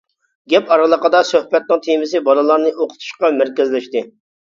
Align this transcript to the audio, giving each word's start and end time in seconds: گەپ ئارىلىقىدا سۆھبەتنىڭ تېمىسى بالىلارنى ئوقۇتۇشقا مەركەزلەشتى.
گەپ 0.53 0.71
ئارىلىقىدا 0.75 1.21
سۆھبەتنىڭ 1.33 1.85
تېمىسى 1.89 2.25
بالىلارنى 2.31 2.75
ئوقۇتۇشقا 2.75 3.35
مەركەزلەشتى. 3.41 4.09